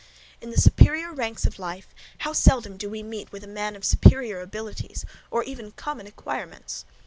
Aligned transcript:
In 0.41 0.49
the 0.49 0.57
superior 0.59 1.13
ranks 1.13 1.45
of 1.45 1.59
life 1.59 1.93
how 2.21 2.33
seldom 2.33 2.75
do 2.75 2.89
we 2.89 3.03
meet 3.03 3.31
with 3.31 3.43
a 3.43 3.47
man 3.47 3.75
of 3.75 3.85
superior 3.85 4.41
abilities, 4.41 5.05
or 5.29 5.43
even 5.43 5.73
common 5.73 6.07
acquirements? 6.07 6.85